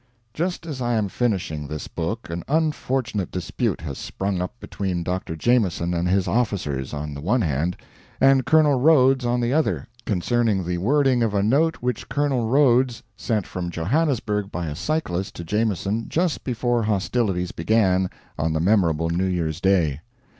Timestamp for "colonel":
8.43-8.79, 12.09-12.47